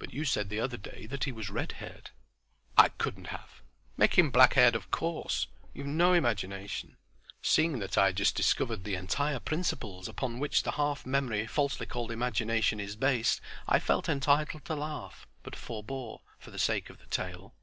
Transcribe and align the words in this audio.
"But 0.00 0.12
you 0.12 0.24
said 0.24 0.48
the 0.48 0.58
other 0.58 0.76
day 0.76 1.06
that 1.06 1.22
he 1.22 1.30
was 1.30 1.50
red 1.50 1.70
haired." 1.78 2.10
"I 2.76 2.88
couldn't 2.88 3.28
have. 3.28 3.62
Make 3.96 4.18
him 4.18 4.32
black 4.32 4.54
haired 4.54 4.74
of 4.74 4.90
course. 4.90 5.46
You've 5.72 5.86
no 5.86 6.14
imagination." 6.14 6.96
Seeing 7.42 7.78
that 7.78 7.96
I 7.96 8.06
had 8.06 8.16
just 8.16 8.34
discovered 8.34 8.82
the 8.82 8.96
entire 8.96 9.38
principles 9.38 10.08
upon 10.08 10.40
which 10.40 10.64
the 10.64 10.72
half 10.72 11.06
memory 11.06 11.46
falsely 11.46 11.86
called 11.86 12.10
imagination 12.10 12.80
is 12.80 12.96
based, 12.96 13.40
I 13.68 13.78
felt 13.78 14.08
entitled 14.08 14.64
to 14.64 14.74
laugh, 14.74 15.28
but 15.44 15.54
forbore, 15.54 16.22
for 16.40 16.50
the 16.50 16.58
sake 16.58 16.90
of 16.90 16.98
the 16.98 17.06
tale. 17.06 17.54